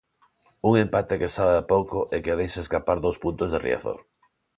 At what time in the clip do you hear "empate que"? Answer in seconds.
0.83-1.29